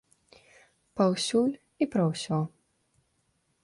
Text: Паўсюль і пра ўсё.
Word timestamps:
Паўсюль 1.01 1.53
і 1.53 1.83
пра 1.95 2.03
ўсё. 2.11 2.39